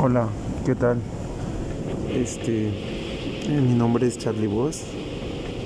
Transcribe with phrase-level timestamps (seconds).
[0.00, 0.28] Hola,
[0.64, 0.98] ¿qué tal?
[2.14, 4.82] Este, eh, mi nombre es Charlie Voss.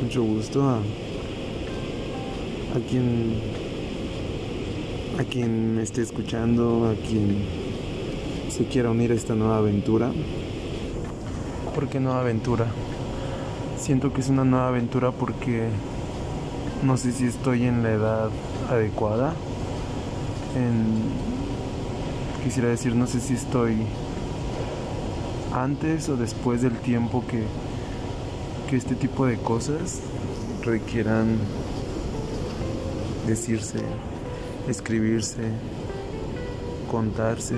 [0.02, 0.80] Mucho gusto a, a
[2.88, 3.34] quien
[5.20, 7.44] a quien me esté escuchando, a quien
[8.48, 10.10] se quiera unir a esta nueva aventura.
[11.74, 12.68] ¿Por qué nueva aventura?
[13.76, 15.68] Siento que es una nueva aventura porque
[16.82, 18.30] no sé si estoy en la edad
[18.70, 19.34] adecuada.
[20.56, 21.02] En,
[22.42, 23.76] quisiera decir, no sé si estoy
[25.54, 27.44] antes o después del tiempo que,
[28.68, 30.00] que este tipo de cosas
[30.62, 31.38] requieran
[33.26, 33.78] decirse,
[34.68, 35.42] escribirse,
[36.90, 37.56] contarse.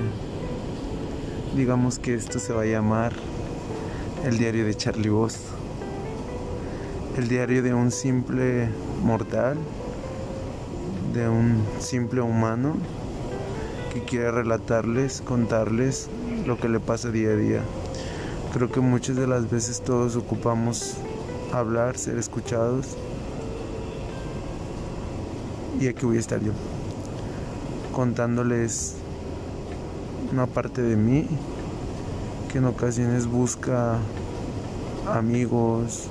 [1.56, 3.12] Digamos que esto se va a llamar
[4.24, 5.38] el diario de Charlie Voss.
[7.16, 8.68] El diario de un simple
[9.04, 9.56] mortal,
[11.12, 12.74] de un simple humano
[13.92, 16.08] que quiere relatarles, contarles
[16.44, 17.62] lo que le pasa día a día.
[18.54, 20.94] Creo que muchas de las veces todos ocupamos
[21.52, 22.86] hablar, ser escuchados.
[25.80, 26.52] Y aquí voy a estar yo,
[27.92, 28.94] contándoles
[30.30, 31.26] una parte de mí
[32.52, 33.98] que en ocasiones busca
[35.12, 36.04] amigos,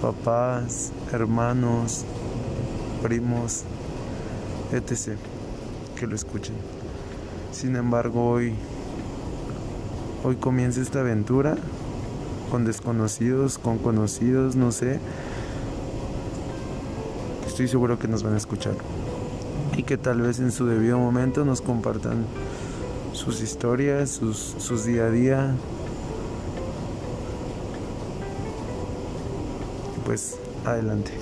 [0.00, 2.04] papás, hermanos,
[3.02, 3.64] primos,
[4.70, 5.18] etc.
[5.98, 6.54] que lo escuchen.
[7.50, 8.54] Sin embargo, hoy
[10.26, 11.54] Hoy comienza esta aventura
[12.50, 14.98] con desconocidos, con conocidos, no sé.
[17.46, 18.72] Estoy seguro que nos van a escuchar
[19.76, 22.24] y que tal vez en su debido momento nos compartan
[23.12, 25.54] sus historias, sus, sus día a día.
[30.06, 31.12] Pues adelante.